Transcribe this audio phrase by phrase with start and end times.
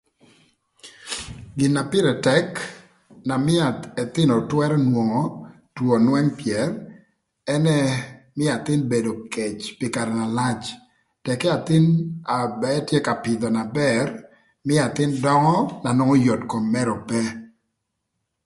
[1.59, 2.49] Gina pïrë tëk
[3.27, 3.65] na mïö
[4.03, 5.23] ëthïnö twërö nwongo
[5.75, 6.69] two önwëng pyër
[7.55, 7.77] ënë
[8.37, 10.61] mïö athïn bedo kec pï karë na lac
[11.23, 11.85] tëkï athïn
[12.35, 14.05] a ba etye ka pïdhö na bër
[14.67, 17.21] mïö athïn döngö na nwongo yot kom mërë ope.